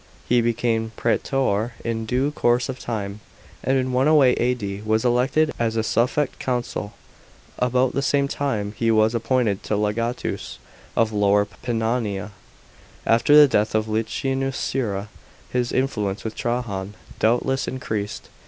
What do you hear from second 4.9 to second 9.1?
elected as a suffect consul. About the same time he